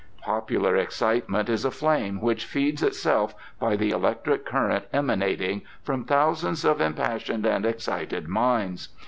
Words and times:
Popular 0.23 0.75
excitement 0.77 1.47
is 1.47 1.63
a 1.63 1.69
flame 1.69 2.21
which 2.21 2.45
feeds 2.45 2.81
itself 2.81 3.35
by 3.59 3.75
the 3.75 3.91
electric 3.91 4.47
current 4.47 4.85
emanating 4.91 5.61
from 5.83 6.05
thousands 6.05 6.65
of 6.65 6.81
impassioned 6.81 7.45
and 7.45 7.67
excited 7.67 8.27
minds. 8.27 8.89